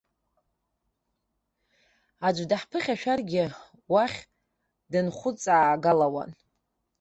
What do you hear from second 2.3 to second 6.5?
даҳԥыхьашәаргьы уахь дынхәыҵаагалауан.